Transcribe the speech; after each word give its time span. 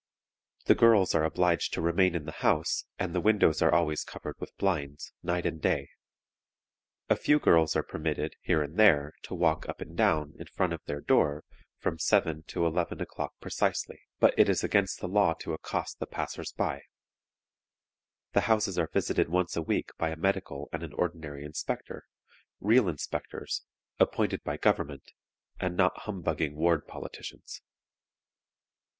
The 0.65 0.73
girls 0.73 1.13
are 1.13 1.23
obliged 1.23 1.73
to 1.73 1.81
remain 1.83 2.15
in 2.15 2.25
the 2.25 2.31
house, 2.41 2.85
and 2.97 3.13
the 3.13 3.21
windows 3.21 3.61
are 3.61 3.71
always 3.71 4.03
covered 4.03 4.33
with 4.39 4.57
blinds, 4.57 5.13
night 5.21 5.45
and 5.45 5.61
day. 5.61 5.91
A 7.07 7.15
few 7.15 7.37
girls 7.37 7.75
are 7.75 7.83
permitted, 7.83 8.35
here 8.41 8.63
and 8.63 8.77
there, 8.79 9.13
to 9.21 9.35
walk 9.35 9.69
up 9.69 9.79
and 9.79 9.95
down, 9.95 10.33
in 10.39 10.47
front 10.47 10.73
of 10.73 10.81
their 10.87 11.01
door, 11.01 11.43
from 11.77 11.99
7 11.99 12.41
to 12.47 12.65
11 12.65 12.99
o'clock 12.99 13.33
precisely, 13.39 13.99
but 14.19 14.33
it 14.39 14.49
is 14.49 14.63
against 14.63 15.01
the 15.01 15.07
law 15.07 15.35
to 15.35 15.53
accost 15.53 15.99
the 15.99 16.07
passers 16.07 16.51
by. 16.51 16.81
The 18.31 18.41
houses 18.49 18.79
are 18.79 18.89
visited 18.91 19.29
once 19.29 19.55
a 19.55 19.61
week 19.61 19.91
by 19.99 20.09
a 20.09 20.15
medical 20.17 20.67
and 20.73 20.81
an 20.81 20.93
ordinary 20.93 21.45
inspector 21.45 22.05
real 22.59 22.89
inspectors, 22.89 23.63
appointed 23.99 24.41
by 24.43 24.57
government, 24.57 25.11
and 25.59 25.77
not 25.77 25.95
humbugging 25.95 26.55
ward 26.55 26.87
politicians. 26.87 27.61